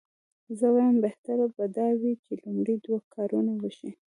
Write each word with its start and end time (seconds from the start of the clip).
زه 0.57 0.65
وایم 0.73 0.97
بهتره 1.05 1.45
به 1.55 1.65
دا 1.77 1.87
وي 1.99 2.13
چې 2.23 2.31
لومړني 2.41 2.75
دوه 2.85 2.99
کارونه 3.15 3.51
وشي. 3.61 3.91